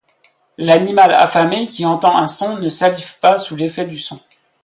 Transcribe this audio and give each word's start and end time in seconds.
L'animal 0.57 1.13
affamé 1.13 1.67
qui 1.67 1.85
entend 1.85 2.17
un 2.17 2.25
son 2.25 2.57
ne 2.57 2.69
salive 2.69 3.19
pas 3.19 3.37
sous 3.37 3.55
l'effet 3.55 3.85
du 3.85 3.99
son. 3.99 4.17